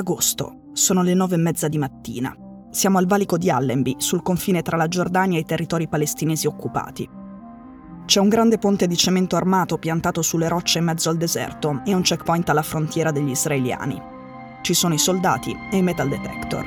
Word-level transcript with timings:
agosto, 0.00 0.70
sono 0.72 1.02
le 1.02 1.14
nove 1.14 1.36
e 1.36 1.38
mezza 1.38 1.68
di 1.68 1.78
mattina. 1.78 2.34
Siamo 2.70 2.98
al 2.98 3.06
valico 3.06 3.38
di 3.38 3.50
Allenby, 3.50 3.94
sul 3.98 4.22
confine 4.22 4.62
tra 4.62 4.76
la 4.76 4.88
Giordania 4.88 5.38
e 5.38 5.42
i 5.42 5.44
territori 5.44 5.88
palestinesi 5.88 6.46
occupati. 6.46 7.08
C'è 8.04 8.18
un 8.18 8.28
grande 8.28 8.58
ponte 8.58 8.86
di 8.86 8.96
cemento 8.96 9.36
armato 9.36 9.78
piantato 9.78 10.22
sulle 10.22 10.48
rocce 10.48 10.78
in 10.78 10.84
mezzo 10.84 11.10
al 11.10 11.16
deserto 11.16 11.82
e 11.84 11.94
un 11.94 12.02
checkpoint 12.02 12.48
alla 12.48 12.62
frontiera 12.62 13.12
degli 13.12 13.30
israeliani. 13.30 14.00
Ci 14.62 14.74
sono 14.74 14.94
i 14.94 14.98
soldati 14.98 15.56
e 15.70 15.76
i 15.76 15.82
metal 15.82 16.08
detector. 16.08 16.66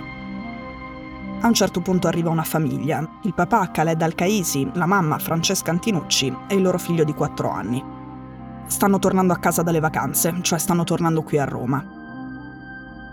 A 1.42 1.48
un 1.48 1.54
certo 1.54 1.82
punto 1.82 2.08
arriva 2.08 2.30
una 2.30 2.44
famiglia, 2.44 3.06
il 3.24 3.34
papà 3.34 3.72
Khaled 3.72 4.02
Al-Kaisi, 4.02 4.70
la 4.76 4.86
mamma 4.86 5.20
Francesca 5.20 5.72
Antinucci 5.72 6.34
e 6.48 6.56
il 6.56 6.62
loro 6.62 6.78
figlio 6.78 7.04
di 7.04 7.14
4 7.14 7.50
anni. 7.50 7.84
Stanno 8.66 9.00
tornando 9.00 9.34
a 9.34 9.38
casa 9.38 9.62
dalle 9.62 9.82
vacanze, 9.82 10.34
cioè 10.42 10.58
stanno 10.58 10.86
tornando 10.86 11.24
qui 11.24 11.38
a 11.38 11.46
Roma. 11.46 12.03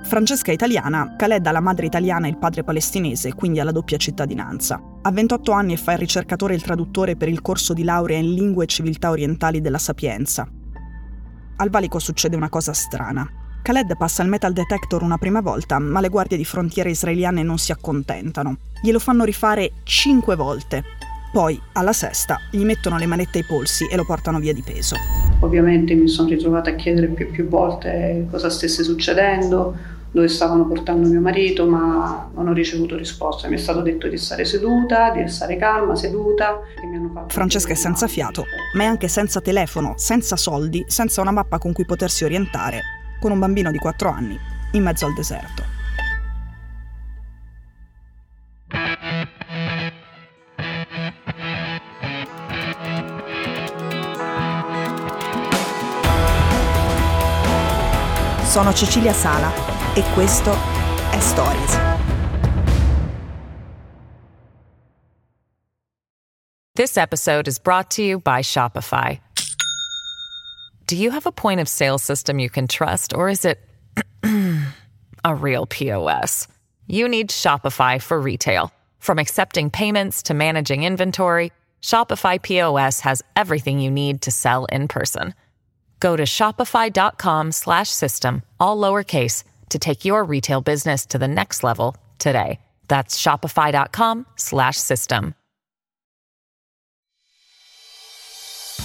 Francesca 0.03 0.51
è 0.51 0.55
italiana, 0.55 1.15
Khaled 1.17 1.47
ha 1.47 1.53
la 1.53 1.61
madre 1.61 1.87
italiana 1.87 2.27
e 2.27 2.31
il 2.31 2.39
padre 2.39 2.65
palestinese, 2.65 3.35
quindi 3.35 3.61
ha 3.61 3.65
la 3.65 3.71
doppia 3.71 3.97
cittadinanza. 3.97 4.83
Ha 5.03 5.11
28 5.13 5.53
anni 5.53 5.77
fa 5.77 5.93
il 5.93 5.99
ricercatore 5.99 6.55
e 6.55 6.57
il 6.57 6.63
traduttore 6.63 7.17
per 7.17 7.29
il 7.29 7.43
corso 7.43 7.75
di 7.75 7.85
laurea 7.85 8.19
in 8.19 8.35
lingue 8.35 8.65
e 8.65 8.67
civiltà 8.67 9.11
orientali 9.11 9.61
della 9.61 9.79
Sapienza. 9.79 10.49
Al 11.57 11.71
valico 11.71 11.99
succede 11.99 12.37
una 12.37 12.49
cosa 12.49 12.73
strana. 12.73 13.29
Khaled 13.63 13.97
passa 13.97 14.23
il 14.23 14.29
metal 14.31 14.53
detector 14.53 15.03
una 15.03 15.19
prima 15.19 15.43
volta, 15.43 15.79
ma 15.79 16.01
le 16.01 16.09
guardie 16.09 16.39
di 16.39 16.45
frontiera 16.45 16.89
israeliane 16.89 17.43
non 17.43 17.59
si 17.59 17.71
accontentano. 17.71 18.57
Glielo 18.83 18.99
fanno 18.99 19.25
rifare 19.25 19.73
5 19.85 20.35
volte. 20.35 20.83
Poi, 21.33 21.61
alla 21.75 21.93
sesta, 21.93 22.41
gli 22.51 22.65
mettono 22.65 22.99
le 22.99 23.07
manette 23.07 23.39
ai 23.39 23.45
polsi 23.45 23.87
e 23.87 23.95
lo 23.95 24.05
portano 24.05 24.41
via 24.41 24.53
di 24.53 24.63
peso. 24.63 24.97
Ovviamente 25.41 25.95
mi 25.95 26.09
sono 26.09 26.29
ritrovata 26.29 26.71
a 26.71 26.75
chiedere 26.75 27.07
più 27.07 27.27
e 27.27 27.29
più 27.29 27.47
volte 27.47 28.27
cosa 28.29 28.51
stesse 28.51 28.83
succedendo, 28.83 29.77
dove 30.11 30.27
stavano 30.27 30.67
portando 30.67 31.09
mio 31.09 31.21
marito, 31.21 31.69
ma 31.69 32.29
non 32.35 32.49
ho 32.49 32.53
ricevuto 32.53 32.97
risposta. 32.97 33.47
Mi 33.47 33.55
è 33.55 33.59
stato 33.59 33.81
detto 33.81 34.09
di 34.09 34.17
stare 34.17 34.45
seduta, 34.45 35.13
di 35.13 35.29
stare 35.29 35.57
calma, 35.57 35.95
seduta. 35.95 36.63
Francesca 37.29 37.73
è 37.73 37.77
senza 37.77 38.09
fiato, 38.09 38.45
ma 38.75 38.83
è 38.83 38.87
anche 38.87 39.07
senza 39.07 39.41
telefono, 39.41 39.95
senza 39.97 40.35
soldi, 40.35 40.85
senza 40.89 41.21
una 41.21 41.31
mappa 41.31 41.59
con 41.59 41.73
cui 41.73 41.85
potersi 41.85 42.25
orientare, 42.25 42.81
con 43.21 43.31
un 43.31 43.39
bambino 43.39 43.71
di 43.71 43.79
4 43.79 44.11
anni, 44.11 44.37
in 44.73 44.83
mezzo 44.83 45.07
al 45.07 45.15
deserto. 45.15 45.79
Sono 58.51 58.73
Cecilia 58.73 59.13
Sala 59.13 59.53
e 59.95 60.03
questo 60.13 60.51
è 61.13 61.21
Stories. 61.21 61.79
This 66.75 66.97
episode 66.97 67.47
is 67.47 67.61
brought 67.61 67.91
to 67.91 68.03
you 68.03 68.19
by 68.19 68.43
Shopify. 68.43 69.21
Do 70.89 70.97
you 70.97 71.13
have 71.13 71.27
a 71.27 71.31
point 71.31 71.61
of 71.61 71.69
sale 71.69 71.97
system 71.97 72.41
you 72.41 72.51
can 72.51 72.67
trust 72.67 73.15
or 73.15 73.29
is 73.29 73.45
it 73.45 73.61
a 75.25 75.33
real 75.33 75.67
POS? 75.67 76.49
You 76.89 77.07
need 77.07 77.31
Shopify 77.31 78.03
for 78.03 78.21
retail. 78.21 78.73
From 78.99 79.21
accepting 79.21 79.71
payments 79.71 80.25
to 80.25 80.35
managing 80.35 80.83
inventory, 80.83 81.53
Shopify 81.83 82.43
POS 82.43 82.99
has 83.03 83.23
everything 83.37 83.79
you 83.79 83.93
need 83.93 84.23
to 84.23 84.33
sell 84.33 84.65
in 84.73 84.89
person. 84.89 85.35
Go 86.01 86.17
to 86.17 86.25
shopify.com 86.25 87.53
slash 87.53 87.91
system, 87.91 88.43
all 88.59 88.77
lowercase, 88.79 89.45
to 89.69 89.79
take 89.79 90.05
your 90.05 90.25
retail 90.25 90.61
business 90.63 91.07
to 91.07 91.19
the 91.19 91.29
next 91.29 91.63
level 91.63 91.95
today. 92.19 92.59
That's 92.89 93.21
shopify.com 93.21 94.27
slash 94.35 94.77
system. 94.77 95.35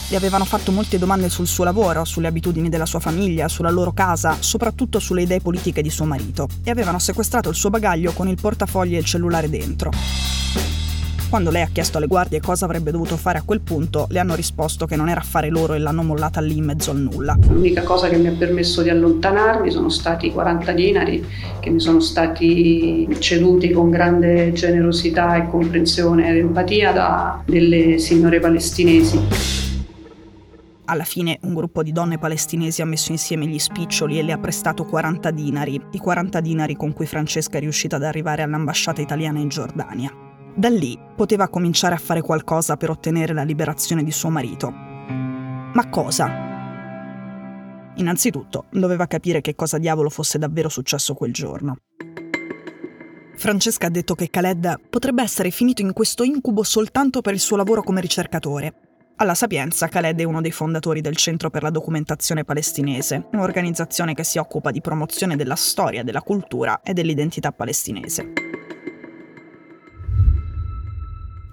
Le 0.09 0.17
avevano 0.17 0.45
fatto 0.45 0.72
molte 0.72 1.00
domande 1.00 1.29
sul 1.29 1.47
suo 1.47 1.63
lavoro, 1.63 2.06
sulle 2.06 2.28
abitudini 2.28 2.69
della 2.69 2.85
sua 2.85 3.00
famiglia, 3.00 3.47
sulla 3.47 3.72
loro 3.72 3.91
casa, 3.91 4.40
soprattutto 4.40 5.00
sulle 5.00 5.23
idee 5.23 5.41
politiche 5.41 5.81
di 5.81 5.90
suo 5.90 6.06
marito, 6.06 6.47
e 6.63 6.69
avevano 6.69 7.00
sequestrato 7.00 7.50
il 7.50 7.56
suo 7.56 7.72
bagaglio 7.72 8.11
con 8.11 8.28
il 8.28 8.40
portafogli 8.40 8.95
e 8.95 9.00
il 9.00 9.06
cellulare 9.06 9.50
dentro. 9.50 10.34
Quando 11.35 11.51
lei 11.51 11.63
ha 11.63 11.69
chiesto 11.69 11.97
alle 11.97 12.07
guardie 12.07 12.40
cosa 12.40 12.63
avrebbe 12.63 12.91
dovuto 12.91 13.18
fare 13.18 13.38
a 13.38 13.41
quel 13.41 13.59
punto, 13.59 14.07
le 14.09 14.19
hanno 14.19 14.35
risposto 14.35 14.85
che 14.85 14.96
non 14.96 15.09
era 15.09 15.19
affare 15.19 15.50
loro 15.50 15.73
e 15.73 15.79
l'hanno 15.79 16.01
mollata 16.01 16.40
lì 16.40 16.56
in 16.56 16.63
mezzo 16.63 16.91
al 16.91 16.97
nulla. 16.97 17.38
L'unica 17.50 17.84
cosa 17.84 18.07
che 18.07 18.16
mi 18.16 18.28
ha 18.28 18.31
permesso 18.31 18.81
di 18.81 18.90
allontanarmi 18.90 19.69
sono 19.69 19.90
stati 19.90 20.28
i 20.28 20.31
40 20.31 20.72
dinari 20.72 21.28
che 21.59 21.69
mi 21.72 21.81
sono 21.81 22.00
stati 22.00 23.06
ceduti 23.19 23.72
con 23.72 23.90
grande 23.90 24.53
generosità 24.53 25.35
e 25.35 25.50
comprensione 25.50 26.29
ed 26.29 26.38
empatia 26.38 26.94
da 26.94 27.44
delle 27.46 27.97
signore 27.97 28.40
palestinesi. 28.40 29.19
Alla 30.85 31.03
fine 31.03 31.40
un 31.41 31.53
gruppo 31.53 31.84
di 31.84 31.91
donne 31.91 32.17
palestinesi 32.17 32.81
ha 32.81 32.85
messo 32.85 33.12
insieme 33.12 33.46
gli 33.46 33.59
spiccioli 33.59 34.17
e 34.17 34.23
le 34.23 34.31
ha 34.31 34.38
prestato 34.38 34.85
40 34.85 35.31
dinari, 35.31 35.81
i 35.91 35.97
40 35.97 36.40
dinari 36.40 36.78
con 36.78 36.94
cui 36.94 37.06
Francesca 37.06 37.57
è 37.57 37.59
riuscita 37.59 37.97
ad 37.97 38.03
arrivare 38.03 38.41
all'ambasciata 38.41 39.02
italiana 39.02 39.40
in 39.40 39.50
Giordania. 39.50 40.25
Da 40.57 40.69
lì 40.69 40.97
poteva 41.16 41.49
cominciare 41.49 41.95
a 41.95 41.97
fare 41.99 42.21
qualcosa 42.21 42.77
per 42.77 42.89
ottenere 42.89 43.33
la 43.33 43.43
liberazione 43.43 44.05
di 44.05 44.11
suo 44.11 44.29
marito. 44.29 44.71
Ma 44.71 45.89
cosa? 45.89 46.31
Innanzitutto 47.95 48.66
doveva 48.71 49.05
capire 49.05 49.41
che 49.41 49.53
cosa 49.53 49.77
diavolo 49.77 50.09
fosse 50.09 50.38
davvero 50.38 50.69
successo 50.69 51.13
quel 51.13 51.33
giorno. 51.33 51.75
Francesca 53.35 53.88
ha 53.88 53.89
detto 53.89 54.16
che 54.16 54.29
Khaled 54.29 54.79
potrebbe 54.89 55.23
essere 55.23 55.49
finito 55.49 55.81
in 55.81 55.91
questo 55.91 56.23
incubo 56.23 56.63
soltanto 56.63 57.19
per 57.19 57.33
il 57.33 57.41
suo 57.41 57.57
lavoro 57.57 57.83
come 57.83 57.99
ricercatore. 57.99 58.73
Alla 59.17 59.35
Sapienza, 59.35 59.89
Khaled 59.89 60.22
è 60.22 60.23
uno 60.23 60.39
dei 60.39 60.51
fondatori 60.51 61.01
del 61.01 61.17
Centro 61.17 61.49
per 61.49 61.63
la 61.63 61.69
Documentazione 61.69 62.45
Palestinese, 62.45 63.27
un'organizzazione 63.33 64.13
che 64.13 64.23
si 64.23 64.37
occupa 64.37 64.72
di 64.72 64.79
promozione 64.79 65.35
della 65.35 65.55
storia, 65.55 66.03
della 66.03 66.22
cultura 66.22 66.79
e 66.81 66.93
dell'identità 66.93 67.51
palestinese. 67.51 68.44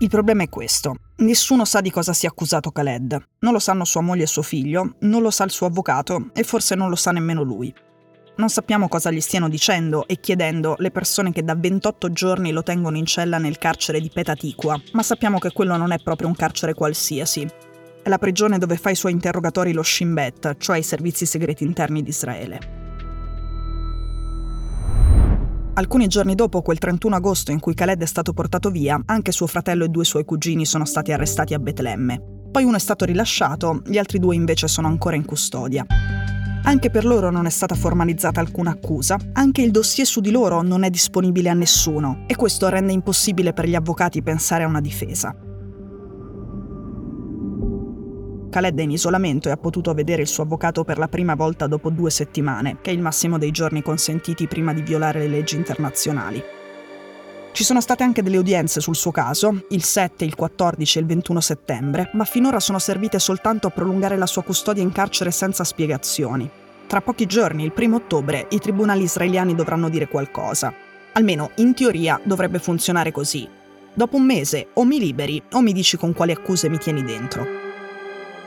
Il 0.03 0.09
problema 0.09 0.43
è 0.43 0.49
questo. 0.49 0.97
Nessuno 1.19 1.65
sa 1.65 1.81
di 1.81 1.89
cosa 1.89 2.13
sia 2.13 2.29
accusato 2.29 2.73
Khaled. 2.73 3.25
Non 3.39 3.53
lo 3.53 3.61
sanno 3.61 3.85
sua 3.85 4.01
moglie 4.01 4.25
e 4.25 4.27
suo 4.27 4.43
figlio, 4.43 4.97
non 5.03 5.23
lo 5.23 5.31
sa 5.31 5.45
il 5.45 5.53
suo 5.53 5.69
avvocato 5.69 6.31
e 6.35 6.43
forse 6.43 6.75
non 6.75 6.89
lo 6.89 6.97
sa 6.97 7.13
nemmeno 7.13 7.43
lui. 7.43 7.73
Non 8.39 8.49
sappiamo 8.49 8.89
cosa 8.89 9.13
gli 9.13 9.21
stiano 9.21 9.49
dicendo 9.49 10.09
e 10.09 10.19
chiedendo 10.19 10.75
le 10.79 10.91
persone 10.91 11.31
che 11.31 11.45
da 11.45 11.55
28 11.55 12.11
giorni 12.11 12.51
lo 12.51 12.65
tengono 12.65 12.97
in 12.97 13.07
cella 13.07 13.39
nel 13.39 13.59
carcere 13.59 14.01
di 14.01 14.11
Petatikwa, 14.13 14.77
ma 14.91 15.05
sappiamo 15.05 15.39
che 15.39 15.53
quello 15.53 15.77
non 15.77 15.93
è 15.93 16.01
proprio 16.03 16.27
un 16.27 16.35
carcere 16.35 16.75
qualsiasi. 16.75 17.49
È 18.03 18.09
la 18.09 18.19
prigione 18.19 18.59
dove 18.59 18.79
fa 18.79 18.91
i 18.91 18.97
suoi 18.97 19.13
interrogatori 19.13 19.73
lo 19.73 19.85
Shin 19.85 20.15
Bet, 20.15 20.57
cioè 20.59 20.79
i 20.79 20.83
servizi 20.83 21.27
segreti 21.27 21.63
interni 21.63 22.03
di 22.03 22.09
Israele. 22.09 22.82
Alcuni 25.75 26.07
giorni 26.07 26.35
dopo 26.35 26.61
quel 26.61 26.77
31 26.77 27.17
agosto 27.17 27.51
in 27.51 27.59
cui 27.59 27.73
Khaled 27.73 28.03
è 28.03 28.07
stato 28.07 28.35
portato 28.35 28.69
via, 28.69 29.01
anche 29.07 29.33
suo 29.33 29.47
fratello 29.47 29.85
e 29.85 29.89
due 29.89 30.05
suoi 30.05 30.27
cugini 30.27 30.67
sono 30.67 30.85
stati 30.85 31.13
arrestati 31.13 31.55
a 31.55 31.59
Betlemme. 31.59 32.21
Poi 32.51 32.65
uno 32.65 32.77
è 32.77 32.79
stato 32.79 33.07
rilasciato, 33.07 33.81
gli 33.87 33.97
altri 33.97 34.19
due 34.19 34.35
invece 34.35 34.69
sono 34.69 34.87
ancora 34.87 35.17
in 35.17 35.25
custodia. 35.25 35.87
Anche 36.65 36.91
per 36.91 37.07
loro 37.07 37.31
non 37.31 37.47
è 37.47 37.51
stata 37.51 37.75
formalizzata 37.75 38.39
alcuna 38.39 38.73
accusa, 38.73 39.17
anche 39.33 39.63
il 39.63 39.71
dossier 39.71 40.07
su 40.07 40.21
di 40.21 40.31
loro 40.31 40.61
non 40.61 40.83
è 40.83 40.91
disponibile 40.91 41.49
a 41.49 41.55
nessuno 41.55 42.25
e 42.27 42.37
questo 42.37 42.69
rende 42.69 42.93
impossibile 42.93 43.55
per 43.55 43.67
gli 43.67 43.75
avvocati 43.75 44.23
pensare 44.23 44.65
a 44.65 44.69
una 44.69 44.83
difesa. 44.83 45.35
Khaled 48.53 48.79
è 48.79 48.83
in 48.83 48.91
isolamento 48.91 49.49
e 49.49 49.53
ha 49.53 49.57
potuto 49.57 49.95
vedere 49.95 50.21
il 50.21 50.29
suo 50.29 50.43
avvocato 50.43 50.85
per 50.85 50.99
la 50.99 51.09
prima 51.09 51.35
volta 51.35 51.67
dopo 51.67 51.89
due 51.89 52.11
settimane, 52.11 52.77
che 52.83 52.91
è 52.91 52.93
il 52.93 53.01
massimo 53.01 53.39
dei 53.39 53.51
giorni 53.51 53.81
consentiti 53.81 54.47
prima 54.47 54.75
di 54.75 54.83
violare 54.83 55.21
le 55.21 55.29
leggi 55.29 55.57
internazionali. 55.57 56.43
Ci 57.53 57.65
sono 57.65 57.81
state 57.81 58.03
anche 58.03 58.23
delle 58.23 58.37
udienze 58.37 58.81
sul 58.81 58.95
suo 58.95 59.11
caso, 59.11 59.65
il 59.71 59.83
7, 59.83 60.27
il 60.27 60.35
14 60.35 60.99
e 60.99 61.01
il 61.01 61.07
21 61.07 61.41
settembre, 61.41 62.11
ma 62.13 62.25
finora 62.25 62.61
sono 62.61 62.79
servite 62.79 63.19
soltanto 63.19 63.69
a 63.69 63.71
prolungare 63.71 64.19
la 64.19 64.27
sua 64.27 64.43
custodia 64.43 64.83
in 64.83 64.93
carcere 64.93 65.31
senza 65.31 65.65
spiegazioni. 65.65 66.49
Tra 66.87 67.01
pochi 67.01 67.25
giorni, 67.25 67.65
il 67.65 67.73
1 67.75 67.97
ottobre, 67.97 68.49
i 68.51 68.59
tribunali 68.59 69.05
israeliani 69.05 69.55
dovranno 69.55 69.89
dire 69.89 70.09
qualcosa. 70.09 70.75
Almeno 71.15 71.53
in 71.57 71.73
teoria 71.73 72.21
dovrebbe 72.23 72.59
funzionare 72.59 73.13
così. 73.13 73.49
Dopo 73.95 74.17
un 74.17 74.25
mese 74.25 74.69
o 74.75 74.85
mi 74.85 74.99
liberi 74.99 75.43
o 75.53 75.61
mi 75.61 75.73
dici 75.73 75.97
con 75.97 76.13
quali 76.13 76.33
accuse 76.33 76.69
mi 76.69 76.77
tieni 76.77 77.03
dentro. 77.03 77.62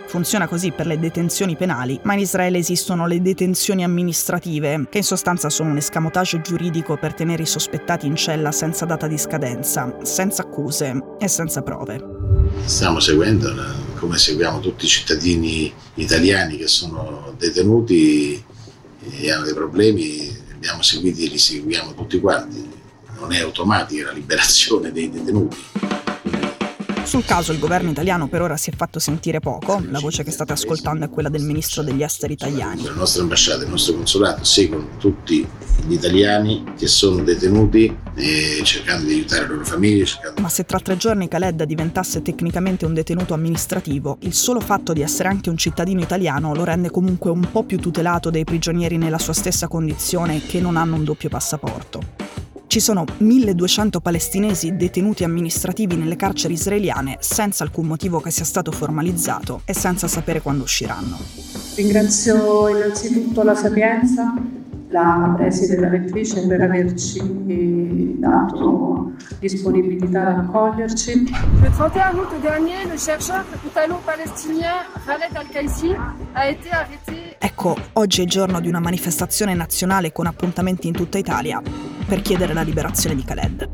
Funziona 0.08 0.48
così 0.48 0.72
per 0.72 0.86
le 0.86 1.00
detenzioni 1.00 1.56
penali, 1.56 2.00
ma 2.04 2.14
in 2.14 2.20
Israele 2.20 2.60
esistono 2.60 3.08
le 3.08 3.22
detenzioni 3.22 3.84
amministrative, 3.84 4.88
che 4.90 5.00
in 5.00 5.04
sostanza 5.04 5.50
sono 5.50 5.72
un 5.72 5.78
escamotage 5.78 6.42
giuridico 6.42 6.96
per 6.96 7.14
tenere 7.14 7.44
i 7.44 7.48
sospettati 7.48 8.06
in 8.06 8.16
cella 8.16 8.52
senza 8.52 8.86
data 8.86 9.08
di 9.08 9.18
scadenza, 9.18 9.98
senza 10.04 10.44
accuse 10.44 11.18
e 11.20 11.28
senza 11.28 11.62
prove. 11.64 12.00
Stiamo 12.66 13.00
seguendo, 13.00 13.52
come 13.96 14.18
seguiamo 14.18 14.60
tutti 14.60 14.86
i 14.86 14.88
cittadini 14.88 15.74
italiani 15.96 16.58
che 16.58 16.68
sono 16.68 17.34
detenuti 17.38 18.42
e 19.20 19.32
hanno 19.32 19.44
dei 19.44 19.54
problemi, 19.54 20.34
abbiamo 20.54 20.82
seguito 20.82 21.22
e 21.22 21.28
li 21.28 21.38
seguiamo 21.38 21.94
tutti 21.94 22.20
quanti, 22.20 22.64
non 23.20 23.34
è 23.34 23.42
automatica 23.42 24.06
la 24.06 24.12
liberazione 24.12 24.92
dei 24.92 25.10
detenuti. 25.10 25.58
Sul 27.06 27.24
caso 27.24 27.52
il 27.52 27.60
governo 27.60 27.92
italiano 27.92 28.28
per 28.28 28.42
ora 28.42 28.58
si 28.58 28.72
è 28.72 28.74
fatto 28.76 28.98
sentire 28.98 29.40
poco, 29.40 29.82
la 29.90 30.00
voce 30.00 30.24
che 30.24 30.32
state 30.32 30.54
ascoltando 30.54 31.06
è 31.06 31.10
quella 31.10 31.30
del 31.30 31.44
ministro 31.44 31.84
degli 31.84 32.02
esteri 32.02 32.34
italiani. 32.34 32.84
La 32.84 32.94
nostra 32.94 33.22
ambasciata 33.22 33.62
e 33.62 33.66
il 33.66 33.70
nostro 33.70 33.94
consolato 33.94 34.44
seguono 34.44 34.88
tutti 34.98 35.48
gli 35.86 35.94
italiani 35.94 36.64
che 36.76 36.88
sono 36.88 37.24
detenuti 37.24 37.96
e 38.16 38.60
cercando 38.64 39.06
di 39.06 39.14
aiutare 39.14 39.44
le 39.44 39.48
loro 39.50 39.66
famiglie. 39.66 40.06
Cercando... 40.06 40.42
Ma 40.42 40.50
se 40.50 40.66
tra 40.66 40.80
tre 40.80 40.98
giorni 40.98 41.28
Khaled 41.28 41.64
diventasse 41.64 42.24
tecnicamente 42.24 42.86
un 42.86 42.96
detenuto 42.96 43.36
amministrativo, 43.36 44.18
il 44.22 44.34
solo 44.34 44.60
fatto 44.60 44.92
di 44.92 45.02
essere 45.02 45.30
anche 45.30 45.52
un 45.52 45.58
cittadino 45.58 46.02
italiano 46.02 46.56
lo 46.56 46.64
rende 46.64 46.90
comunque 46.90 47.30
un 47.30 47.48
po' 47.52 47.64
più 47.64 47.78
tutelato 47.78 48.32
dei 48.32 48.44
prigionieri 48.44 48.98
nella 48.98 49.20
sua 49.20 49.34
stessa 49.34 49.68
condizione 49.68 50.44
che 50.44 50.60
non 50.60 50.76
hanno 50.76 50.96
un 50.96 51.04
doppio 51.04 51.30
passaporto. 51.30 52.25
Ci 52.76 52.82
sono 52.82 53.06
1200 53.20 54.02
palestinesi 54.02 54.76
detenuti 54.76 55.24
amministrativi 55.24 55.96
nelle 55.96 56.18
carceri 56.18 56.56
israeliane 56.56 57.16
senza 57.22 57.64
alcun 57.64 57.88
motivo 57.88 58.20
che 58.20 58.32
sia 58.32 58.44
stato 58.44 58.74
formalizzato 58.74 59.62
e 59.64 59.74
senza 59.74 60.10
sapere 60.10 60.42
quando 60.42 60.64
usciranno. 60.64 61.18
Ringrazio 61.78 62.68
innanzitutto 62.68 63.44
la 63.44 63.56
Sapienza, 63.56 64.34
la 64.90 65.34
preside 65.38 65.78
e 65.78 65.80
la 65.80 65.88
rettrice 65.88 66.46
per 66.48 66.60
averci 66.60 67.22
dato 68.20 69.14
disponibilità 69.40 70.28
ad 70.28 70.40
accoglierci. 70.40 71.12
Il 71.12 71.72
31 71.78 72.20
août 72.20 72.42
dernier, 72.42 72.88
le 72.88 72.98
chercheur 72.98 73.46
italo-palestinien 73.64 74.84
Khaled 75.06 75.34
Al-Kaisi 75.34 75.96
a 76.34 76.50
été 76.50 76.70
arrêté. 76.72 77.25
Ecco, 77.46 77.78
oggi 77.94 78.24
è 78.24 78.26
giorno 78.26 78.60
di 78.60 78.68
una 78.68 78.80
manifestazione 78.80 79.54
nazionale 79.54 80.12
con 80.12 80.26
appuntamenti 80.26 80.88
in 80.88 80.94
tutta 80.94 81.20
Italia 81.20 81.62
per 82.08 82.24
chiedere 82.24 82.56
la 82.56 82.64
liberazione 82.64 83.16
di 83.16 83.24
Khaled. 83.24 83.70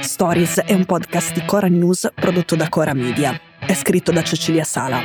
Stories 0.00 0.62
è 0.62 0.72
un 0.72 0.84
podcast 0.84 1.32
di 1.32 1.44
Cora 1.44 1.68
News 1.68 2.10
prodotto 2.12 2.56
da 2.56 2.68
Cora 2.68 2.92
Media. 2.92 3.40
È 3.60 3.72
scritto 3.74 4.10
da 4.10 4.24
Cecilia 4.24 4.64
Sala. 4.64 5.00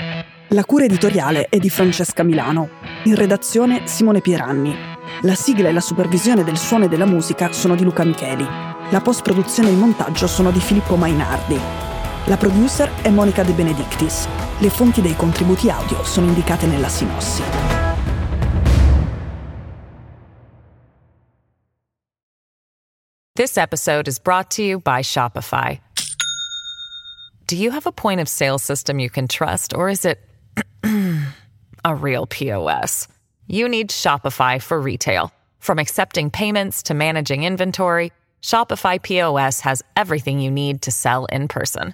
La 0.48 0.66
cura 0.66 0.86
editoriale 0.86 1.46
è 1.50 1.60
di 1.60 1.70
Francesca 1.70 2.24
Milano. 2.24 2.70
In 3.04 3.14
redazione 3.14 3.82
Simone 3.86 4.22
Pieranni. 4.22 4.76
La 5.22 5.36
sigla 5.36 5.70
e 5.70 5.72
la 5.72 5.82
supervisione 5.82 6.44
del 6.44 6.58
suono 6.58 6.86
e 6.86 6.90
della 6.90 7.06
musica 7.06 7.52
sono 7.52 7.76
di 7.76 7.84
Luca 7.84 8.04
Micheli. 8.04 8.48
La 8.90 9.02
post-produzione 9.02 9.70
e 9.70 9.74
il 9.74 9.78
montaggio 9.78 10.26
sono 10.26 10.50
di 10.50 10.60
Filippo 10.60 10.96
Mainardi. 10.96 11.85
La 12.28 12.38
producer 12.38 12.90
è 13.04 13.10
Monica 13.10 13.44
De 13.44 13.52
Benedictis. 13.52 14.28
Le 14.58 14.70
fonti 14.72 15.00
dei 15.00 15.16
contributi 15.16 15.70
audio 15.70 16.04
sono 16.04 16.26
indicate 16.26 16.66
nella 16.66 16.90
sinossi. 16.90 17.44
This 23.36 23.58
episode 23.58 24.08
is 24.08 24.18
brought 24.18 24.50
to 24.56 24.64
you 24.64 24.80
by 24.80 25.04
Shopify. 25.04 25.80
Do 27.46 27.56
you 27.56 27.70
have 27.70 27.86
a 27.86 27.92
point 27.92 28.20
of 28.20 28.28
sale 28.28 28.58
system 28.58 28.98
you 28.98 29.12
can 29.12 29.28
trust, 29.28 29.76
or 29.76 29.88
is 29.88 30.04
it 30.04 30.18
a 31.84 31.94
real 31.94 32.26
POS? 32.26 33.08
You 33.46 33.68
need 33.68 33.92
Shopify 33.92 34.60
for 34.60 34.82
retail. 34.82 35.32
From 35.60 35.78
accepting 35.78 36.32
payments 36.32 36.82
to 36.84 36.96
managing 36.96 37.44
inventory, 37.44 38.12
Shopify 38.42 39.00
POS 39.00 39.62
has 39.62 39.84
everything 39.96 40.40
you 40.40 40.50
need 40.50 40.82
to 40.82 40.92
sell 40.92 41.26
in 41.26 41.48
person. 41.48 41.94